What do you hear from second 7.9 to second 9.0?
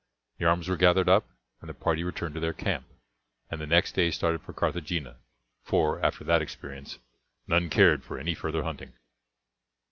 for any further hunting.